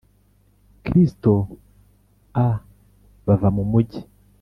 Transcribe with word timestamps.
Kristo 0.85 1.33
a 2.45 2.47
Bava 3.25 3.49
mu 3.55 3.63
mugi 3.71 3.99